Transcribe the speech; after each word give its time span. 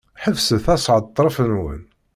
Ḥebset 0.23 0.65
ashetref-nwen! 0.75 1.81